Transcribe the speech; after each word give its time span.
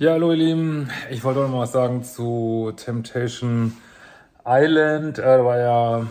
Ja, 0.00 0.12
hallo 0.12 0.30
ihr 0.30 0.38
Lieben. 0.38 0.90
Ich 1.10 1.24
wollte 1.24 1.40
auch 1.40 1.44
noch 1.44 1.50
mal 1.50 1.60
was 1.60 1.72
sagen 1.72 2.02
zu 2.02 2.72
Temptation 2.74 3.76
Island. 4.46 5.18
Äh, 5.18 5.22
da 5.22 5.44
war 5.44 5.58
ja 5.58 6.06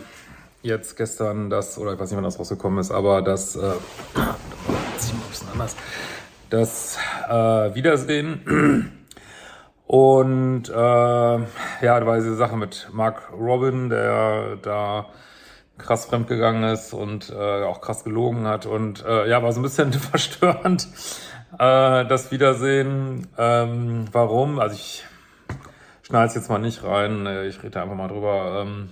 jetzt 0.62 0.96
gestern 0.96 1.50
das, 1.50 1.76
oder 1.76 1.94
ich 1.94 1.98
weiß 1.98 2.08
nicht, 2.08 2.16
wann 2.16 2.22
das 2.22 2.38
rausgekommen 2.38 2.78
ist, 2.78 2.92
aber 2.92 3.20
das, 3.20 3.56
äh, 3.56 3.58
das, 4.94 5.10
ein 5.10 5.20
bisschen 5.28 5.48
anders, 5.52 5.74
das 6.50 6.98
äh, 7.28 7.74
Wiedersehen. 7.74 8.92
Und 9.88 10.68
äh, 10.68 10.72
ja, 10.72 11.40
da 11.82 12.06
war 12.06 12.14
diese 12.14 12.36
Sache 12.36 12.56
mit 12.56 12.90
Mark 12.92 13.32
Robin, 13.32 13.90
der 13.90 14.54
da 14.62 15.06
krass 15.78 16.04
fremdgegangen 16.04 16.62
ist 16.62 16.92
und 16.92 17.30
äh, 17.30 17.64
auch 17.64 17.80
krass 17.80 18.04
gelogen 18.04 18.46
hat. 18.46 18.66
Und 18.66 19.04
äh, 19.04 19.28
ja, 19.28 19.42
war 19.42 19.52
so 19.52 19.58
ein 19.58 19.64
bisschen 19.64 19.92
verstörend, 19.94 20.86
äh, 21.58 22.04
das 22.06 22.30
Wiedersehen. 22.30 23.26
Ähm, 23.38 24.06
warum? 24.12 24.58
Also 24.58 24.74
ich 24.74 25.04
schneide 26.02 26.26
es 26.26 26.34
jetzt 26.34 26.50
mal 26.50 26.58
nicht 26.58 26.82
rein, 26.82 27.26
äh, 27.26 27.46
ich 27.46 27.62
rede 27.62 27.80
einfach 27.80 27.96
mal 27.96 28.08
drüber. 28.08 28.62
Ähm, 28.62 28.90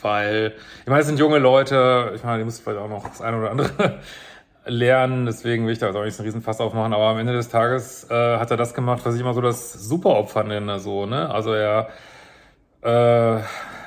weil, 0.00 0.54
ich 0.80 0.86
meine, 0.86 1.00
es 1.00 1.06
sind 1.06 1.18
junge 1.18 1.38
Leute, 1.38 2.12
ich 2.14 2.24
meine, 2.24 2.38
die 2.38 2.44
müssen 2.44 2.62
vielleicht 2.62 2.80
auch 2.80 2.88
noch 2.88 3.08
das 3.08 3.20
eine 3.20 3.38
oder 3.38 3.50
andere 3.50 4.00
lernen, 4.64 5.26
deswegen 5.26 5.66
will 5.66 5.72
ich 5.72 5.78
da 5.78 5.86
also 5.86 5.98
auch 6.00 6.04
nicht 6.04 6.14
so 6.14 6.22
einen 6.22 6.28
riesen 6.28 6.42
Fass 6.42 6.60
aufmachen, 6.60 6.94
aber 6.94 7.08
am 7.08 7.18
Ende 7.18 7.32
des 7.32 7.48
Tages 7.48 8.08
äh, 8.10 8.38
hat 8.38 8.50
er 8.50 8.56
das 8.56 8.74
gemacht, 8.74 9.02
was 9.04 9.14
ich 9.14 9.20
immer 9.20 9.34
so 9.34 9.40
das 9.40 9.72
Superopfer 9.72 10.44
nenne, 10.44 10.78
so, 10.78 11.04
ne? 11.04 11.30
Also 11.30 11.52
er, 11.52 11.88
äh, 12.82 13.42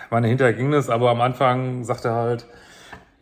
meine 0.09 0.27
hinterher 0.27 0.53
ging 0.53 0.73
es, 0.73 0.89
aber 0.89 1.09
am 1.09 1.21
Anfang 1.21 1.83
sagt 1.83 2.05
er 2.05 2.15
halt, 2.15 2.45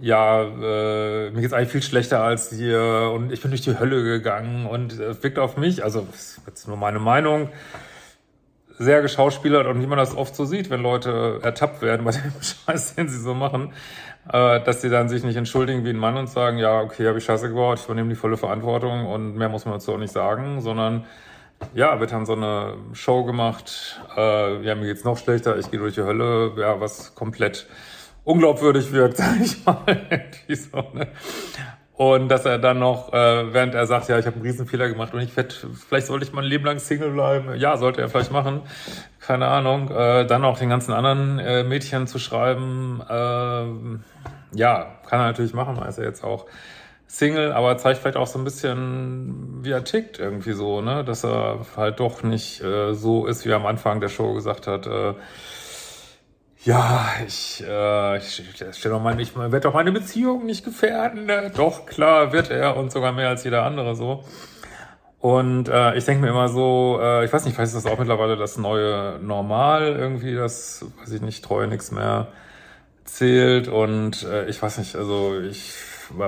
ja, 0.03 0.41
äh, 0.41 1.31
mir 1.31 1.39
geht's 1.39 1.53
eigentlich 1.53 1.71
viel 1.71 1.81
schlechter 1.81 2.21
als 2.21 2.49
dir 2.49 3.09
und 3.15 3.31
ich 3.31 3.41
bin 3.41 3.51
durch 3.51 3.61
die 3.61 3.79
Hölle 3.79 4.03
gegangen 4.03 4.65
und 4.65 4.99
äh, 4.99 5.23
wirkt 5.23 5.39
auf 5.39 5.55
mich, 5.55 5.81
also 5.81 6.05
jetzt 6.45 6.67
nur 6.67 6.75
meine 6.75 6.99
Meinung, 6.99 7.47
sehr 8.77 9.01
geschauspielert 9.01 9.65
und 9.65 9.81
wie 9.81 9.87
man 9.87 9.97
das 9.97 10.13
oft 10.13 10.35
so 10.35 10.43
sieht, 10.43 10.69
wenn 10.69 10.81
Leute 10.81 11.39
ertappt 11.41 11.81
werden 11.81 12.03
bei 12.03 12.11
dem 12.11 12.33
Scheiß, 12.41 12.95
den 12.95 13.07
sie 13.07 13.17
so 13.17 13.33
machen, 13.33 13.71
äh, 14.27 14.59
dass 14.61 14.81
sie 14.81 14.89
dann 14.89 15.07
sich 15.07 15.23
nicht 15.23 15.37
entschuldigen 15.37 15.85
wie 15.85 15.91
ein 15.91 15.97
Mann 15.97 16.17
und 16.17 16.27
sagen, 16.27 16.57
ja, 16.57 16.81
okay, 16.81 17.07
habe 17.07 17.19
ich 17.19 17.23
Scheiße 17.23 17.47
gebaut, 17.47 17.79
ich 17.79 17.85
übernehme 17.85 18.09
die 18.09 18.15
volle 18.15 18.35
Verantwortung 18.35 19.05
und 19.05 19.37
mehr 19.37 19.47
muss 19.47 19.63
man 19.63 19.75
dazu 19.75 19.93
auch 19.93 19.97
nicht 19.97 20.13
sagen, 20.13 20.59
sondern 20.59 21.05
ja, 21.75 22.01
wird 22.01 22.11
dann 22.11 22.25
so 22.25 22.33
eine 22.33 22.73
Show 22.91 23.23
gemacht, 23.23 24.01
äh, 24.17 24.61
ja, 24.63 24.75
mir 24.75 24.87
geht's 24.87 25.05
noch 25.05 25.17
schlechter, 25.17 25.57
ich 25.57 25.71
gehe 25.71 25.79
durch 25.79 25.95
die 25.95 26.03
Hölle, 26.03 26.51
ja, 26.57 26.81
was 26.81 27.15
komplett 27.15 27.67
unglaubwürdig 28.23 28.91
wirkt, 28.91 29.17
sag 29.17 29.39
ich 29.41 29.65
mal. 29.65 29.85
So, 30.49 30.83
ne? 30.93 31.07
Und 31.95 32.27
dass 32.29 32.45
er 32.45 32.57
dann 32.57 32.79
noch, 32.79 33.13
äh, 33.13 33.53
während 33.53 33.75
er 33.75 33.85
sagt, 33.85 34.09
ja, 34.09 34.17
ich 34.17 34.25
habe 34.25 34.35
einen 34.35 34.45
Riesenfehler 34.45 34.89
gemacht 34.89 35.13
und 35.13 35.21
ich 35.21 35.37
werde, 35.37 35.53
vielleicht 35.87 36.07
sollte 36.07 36.25
ich 36.25 36.33
mein 36.33 36.43
Leben 36.43 36.65
lang 36.65 36.79
Single 36.79 37.11
bleiben. 37.11 37.55
Ja, 37.55 37.77
sollte 37.77 38.01
er 38.01 38.09
vielleicht 38.09 38.31
machen. 38.31 38.61
Keine 39.19 39.47
Ahnung. 39.47 39.91
Äh, 39.91 40.25
dann 40.25 40.43
auch 40.43 40.57
den 40.57 40.69
ganzen 40.69 40.91
anderen 40.91 41.37
äh, 41.37 41.63
Mädchen 41.63 42.07
zu 42.07 42.17
schreiben. 42.17 43.01
Äh, 43.07 44.57
ja, 44.57 44.95
kann 45.07 45.19
er 45.19 45.27
natürlich 45.27 45.53
machen, 45.53 45.77
er 45.77 45.87
ist 45.87 45.99
ja 45.99 46.03
jetzt 46.03 46.23
auch 46.23 46.45
Single, 47.07 47.51
aber 47.51 47.77
zeigt 47.77 47.99
vielleicht 47.99 48.17
auch 48.17 48.25
so 48.25 48.39
ein 48.39 48.43
bisschen, 48.43 49.63
wie 49.63 49.69
er 49.69 49.83
tickt 49.83 50.17
irgendwie 50.17 50.53
so, 50.53 50.81
ne? 50.81 51.03
Dass 51.03 51.23
er 51.23 51.59
halt 51.77 51.99
doch 51.99 52.23
nicht 52.23 52.63
äh, 52.63 52.93
so 52.95 53.27
ist, 53.27 53.45
wie 53.45 53.49
er 53.49 53.57
am 53.57 53.67
Anfang 53.67 54.01
der 54.01 54.09
Show 54.09 54.33
gesagt 54.33 54.65
hat, 54.65 54.87
äh, 54.87 55.13
ja, 56.63 57.13
ich, 57.25 57.63
äh, 57.67 58.17
ich, 58.17 58.39
ich 58.39 58.75
stell 58.77 58.91
doch 58.91 59.01
mal, 59.01 59.19
ich 59.19 59.35
werde 59.35 59.59
doch 59.59 59.73
meine 59.73 59.91
Beziehung 59.91 60.45
nicht 60.45 60.63
gefährden. 60.63 61.25
Ne? 61.25 61.51
Doch, 61.55 61.85
klar, 61.85 62.31
wird 62.31 62.49
er 62.49 62.77
und 62.77 62.91
sogar 62.91 63.11
mehr 63.11 63.29
als 63.29 63.43
jeder 63.43 63.63
andere 63.63 63.95
so. 63.95 64.23
Und 65.19 65.69
äh, 65.69 65.95
ich 65.95 66.05
denke 66.05 66.21
mir 66.21 66.29
immer 66.29 66.49
so, 66.49 66.99
äh, 67.01 67.25
ich 67.25 67.31
weiß 67.31 67.45
nicht, 67.45 67.55
vielleicht 67.55 67.73
ist 67.73 67.85
das 67.85 67.91
auch 67.91 67.97
mittlerweile 67.97 68.35
das 68.35 68.57
neue 68.57 69.19
Normal 69.21 69.95
irgendwie, 69.97 70.35
das, 70.35 70.85
weiß 70.99 71.11
ich 71.13 71.21
nicht, 71.21 71.45
Treue 71.45 71.67
nichts 71.67 71.91
mehr 71.91 72.27
zählt. 73.05 73.67
Und 73.67 74.23
äh, 74.23 74.47
ich 74.47 74.61
weiß 74.61 74.79
nicht, 74.79 74.95
also 74.95 75.39
ich, 75.39 75.73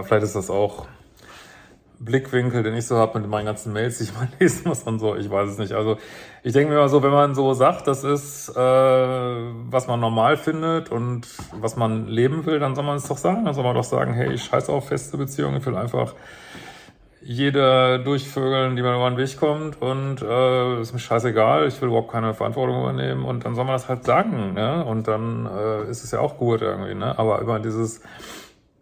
vielleicht 0.03 0.23
ist 0.23 0.35
das 0.35 0.49
auch 0.49 0.87
Blickwinkel, 1.99 2.63
den 2.63 2.75
ich 2.75 2.87
so 2.87 2.97
habe 2.97 3.19
mit 3.19 3.29
meinen 3.29 3.45
ganzen 3.45 3.73
Mails, 3.73 3.97
die 3.97 4.05
ich 4.05 4.13
mal 4.13 4.27
lesen 4.39 4.67
muss 4.67 4.83
und 4.83 4.99
so, 4.99 5.15
ich 5.15 5.29
weiß 5.29 5.49
es 5.49 5.57
nicht. 5.57 5.73
Also 5.73 5.97
ich 6.43 6.53
denke 6.53 6.69
mir 6.69 6.79
immer 6.79 6.89
so, 6.89 7.03
wenn 7.03 7.11
man 7.11 7.35
so 7.35 7.53
sagt, 7.53 7.87
das 7.87 8.03
ist, 8.03 8.49
äh, 8.49 8.55
was 8.55 9.87
man 9.87 9.99
normal 9.99 10.37
findet 10.37 10.91
und 10.91 11.27
was 11.59 11.75
man 11.75 12.07
leben 12.07 12.45
will, 12.45 12.59
dann 12.59 12.75
soll 12.75 12.83
man 12.83 12.97
es 12.97 13.07
doch 13.07 13.17
sagen. 13.17 13.45
Dann 13.45 13.53
soll 13.53 13.63
man 13.63 13.75
doch 13.75 13.83
sagen, 13.83 14.13
hey, 14.13 14.33
ich 14.33 14.43
scheiße 14.43 14.71
auf 14.71 14.87
feste 14.87 15.17
Beziehungen, 15.17 15.57
ich 15.57 15.65
will 15.65 15.75
einfach 15.75 16.13
jeder 17.27 17.97
durchvögeln, 17.97 18.75
die 18.75 18.83
mir 18.83 18.95
über 18.95 19.09
den 19.09 19.17
Weg 19.17 19.39
kommt 19.39 19.81
und 19.81 20.21
äh, 20.21 20.79
ist 20.79 20.93
mir 20.93 20.99
scheißegal, 20.99 21.67
ich 21.67 21.81
will 21.81 21.87
überhaupt 21.87 22.11
keine 22.11 22.35
Verantwortung 22.35 22.79
übernehmen 22.79 23.25
und 23.25 23.45
dann 23.45 23.55
soll 23.55 23.65
man 23.65 23.73
das 23.73 23.89
halt 23.89 24.05
sagen, 24.05 24.53
ne? 24.53 24.85
Und 24.85 25.07
dann 25.07 25.47
äh, 25.47 25.89
ist 25.89 26.03
es 26.03 26.11
ja 26.11 26.19
auch 26.19 26.37
gut 26.37 26.61
irgendwie, 26.61 26.93
ne? 26.93 27.17
Aber 27.17 27.41
über 27.41 27.57
dieses 27.57 28.01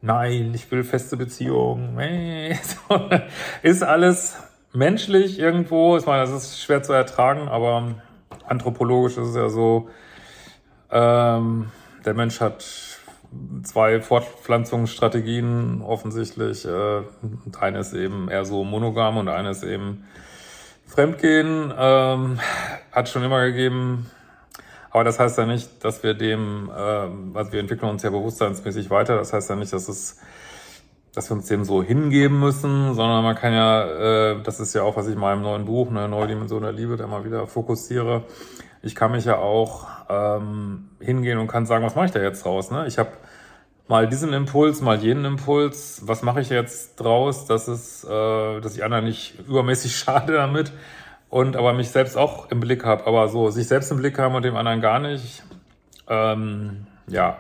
nein, 0.04 0.52
ich 0.54 0.70
will 0.70 0.84
feste 0.84 1.18
Beziehungen, 1.18 1.96
nee. 1.96 2.60
ist 3.64 3.84
alles 3.84 4.38
menschlich 4.74 5.40
irgendwo. 5.40 5.98
Ich 5.98 6.06
meine, 6.06 6.22
das 6.22 6.32
ist 6.32 6.62
schwer 6.62 6.84
zu 6.84 6.94
ertragen, 6.94 7.48
aber 7.48 7.96
anthropologisch 8.46 9.18
ist 9.18 9.30
es 9.30 9.36
ja 9.36 9.50
so, 9.50 9.90
ähm, 10.92 11.72
der 12.06 12.14
Mensch 12.14 12.42
hat 12.42 12.66
zwei 13.64 14.02
Fortpflanzungsstrategien 14.02 15.82
offensichtlich. 15.82 16.66
Äh, 16.66 17.02
eine 17.60 17.80
ist 17.80 17.94
eben 17.94 18.30
eher 18.30 18.46
so 18.46 18.64
monogam 18.64 19.18
und 19.18 19.30
eine 19.30 19.52
ist 19.52 19.64
eben 19.64 20.06
Fremdgehen. 20.86 21.74
Ähm, 21.76 22.40
hat 22.92 23.10
schon 23.10 23.24
immer 23.24 23.46
gegeben. 23.46 24.12
Aber 24.94 25.04
das 25.04 25.20
heißt 25.20 25.40
ja 25.40 25.48
nicht, 25.48 25.84
dass 25.84 26.04
wir 26.04 26.14
dem, 26.14 26.70
äh, 26.70 27.38
also 27.38 27.52
wir 27.52 27.60
entwickeln 27.60 27.90
uns 27.90 28.04
ja 28.04 28.12
bewusstseinsmäßig 28.12 28.92
weiter. 28.92 29.16
Das 29.16 29.34
heißt 29.34 29.50
ja 29.50 29.56
nicht, 29.56 29.74
dass 29.74 29.90
es, 29.90 30.20
dass 31.16 31.32
wir 31.32 31.36
uns 31.36 31.48
dem 31.48 31.64
so 31.64 31.82
hingeben 31.82 32.40
müssen, 32.40 32.94
sondern 32.94 33.24
man 33.24 33.36
kann 33.36 33.54
ja, 33.54 34.34
äh, 34.34 34.44
das 34.44 34.60
ist 34.60 34.76
ja 34.76 34.84
auch, 34.84 34.96
was 34.96 35.08
ich 35.08 35.14
in 35.14 35.20
meinem 35.20 35.42
neuen 35.42 35.66
Buch, 35.66 35.90
eine 35.90 36.08
neue 36.08 36.28
Dimension 36.28 36.62
der 36.62 36.74
Liebe, 36.74 36.96
da 36.96 37.08
mal 37.08 37.26
wieder 37.26 37.48
fokussiere. 37.48 38.26
Ich 38.84 38.94
kann 38.94 39.14
mich 39.14 39.26
ja 39.26 39.38
auch 39.38 39.88
ähm, 40.10 40.92
hingehen 41.00 41.40
und 41.40 41.48
kann 41.48 41.66
sagen, 41.66 41.84
was 41.84 41.96
mache 41.96 42.06
ich 42.06 42.12
da 42.12 42.22
jetzt 42.22 42.46
draus? 42.46 42.70
Ne? 42.70 42.86
Ich 42.86 43.00
habe 43.00 43.10
mal 43.88 44.08
diesen 44.08 44.32
Impuls, 44.32 44.82
mal 44.82 45.00
jenen 45.00 45.26
Impuls. 45.26 46.04
Was 46.06 46.22
mache 46.22 46.42
ich 46.42 46.50
jetzt 46.50 46.98
draus, 46.98 47.48
dass 47.48 47.68
es, 47.68 48.04
äh, 48.04 48.62
dass 48.62 48.76
ich 48.76 48.84
anderen 48.84 49.06
nicht 49.06 49.40
übermäßig 49.48 49.96
schade 49.98 50.34
damit? 50.34 50.72
Und 51.34 51.56
aber 51.56 51.74
mich 51.74 51.90
selbst 51.90 52.16
auch 52.16 52.52
im 52.52 52.60
Blick 52.60 52.86
habe. 52.86 53.08
Aber 53.08 53.28
so, 53.28 53.50
sich 53.50 53.68
selbst 53.68 53.90
im 53.90 53.98
Blick 53.98 54.20
haben 54.20 54.36
und 54.36 54.46
dem 54.46 54.56
anderen 54.56 54.82
gar 54.82 55.00
nicht, 55.00 55.42
ähm, 56.08 56.86
ja, 57.08 57.40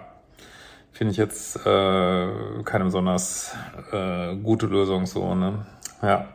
finde 0.92 1.12
ich 1.12 1.18
jetzt 1.18 1.58
äh, 1.58 2.30
keine 2.66 2.86
besonders 2.86 3.56
äh, 3.92 4.36
gute 4.38 4.66
Lösung 4.66 5.06
so, 5.06 5.36
ne? 5.36 5.68
Ja. 6.02 6.26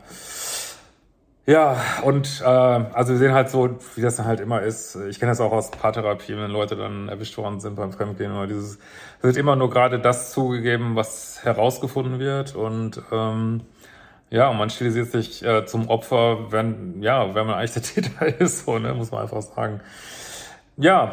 Ja, 1.46 1.82
und 2.04 2.42
äh, 2.42 2.44
also 2.44 3.14
wir 3.14 3.18
sehen 3.18 3.32
halt 3.32 3.50
so, 3.50 3.70
wie 3.96 4.02
das 4.02 4.16
dann 4.16 4.26
halt 4.26 4.38
immer 4.38 4.62
ist. 4.62 4.94
Ich 5.08 5.18
kenne 5.18 5.32
das 5.32 5.40
auch 5.40 5.50
aus 5.50 5.72
Paartherapie, 5.72 6.36
wenn 6.36 6.52
Leute 6.52 6.76
dann 6.76 7.08
erwischt 7.08 7.38
worden 7.38 7.58
sind 7.58 7.74
beim 7.74 7.90
Fremdgehen 7.90 8.30
oder 8.30 8.46
dieses, 8.46 8.74
es 9.18 9.22
wird 9.22 9.36
immer 9.36 9.56
nur 9.56 9.68
gerade 9.68 9.98
das 9.98 10.30
zugegeben, 10.30 10.94
was 10.94 11.42
herausgefunden 11.42 12.20
wird 12.20 12.54
und 12.54 13.02
ähm, 13.10 13.62
ja, 14.30 14.48
und 14.48 14.58
man 14.58 14.70
stilisiert 14.70 15.10
sich 15.10 15.42
äh, 15.44 15.64
zum 15.66 15.88
Opfer, 15.88 16.52
wenn, 16.52 17.02
ja, 17.02 17.34
wenn 17.34 17.46
man 17.46 17.56
eigentlich 17.56 17.72
der 17.72 17.82
Täter 17.82 18.26
ist, 18.40 18.64
so, 18.64 18.78
ne, 18.78 18.94
muss 18.94 19.10
man 19.10 19.22
einfach 19.22 19.42
sagen. 19.42 19.80
Ja, 20.76 21.12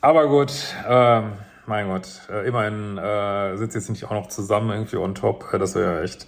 aber 0.00 0.28
gut, 0.28 0.52
äh, 0.88 1.22
mein 1.66 1.88
Gott, 1.88 2.08
äh, 2.30 2.46
immerhin 2.48 2.98
äh, 2.98 3.56
sitzt 3.56 3.74
jetzt 3.74 3.90
nicht 3.90 4.04
auch 4.04 4.12
noch 4.12 4.28
zusammen 4.28 4.70
irgendwie 4.70 4.96
on 4.96 5.14
top. 5.14 5.50
Das 5.52 5.74
wäre 5.74 5.96
ja 5.96 6.02
echt 6.02 6.26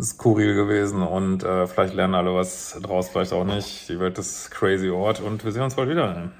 skurril 0.00 0.54
gewesen 0.54 1.02
und 1.02 1.42
äh, 1.42 1.66
vielleicht 1.66 1.94
lernen 1.94 2.14
alle 2.14 2.34
was 2.34 2.78
draus, 2.80 3.08
vielleicht 3.10 3.32
auch 3.32 3.44
nicht. 3.44 3.88
Die 3.88 4.00
Welt 4.00 4.18
ist 4.18 4.50
crazy 4.50 4.88
Ort 4.90 5.20
und 5.20 5.44
wir 5.44 5.52
sehen 5.52 5.62
uns 5.62 5.74
bald 5.74 5.90
wieder. 5.90 6.30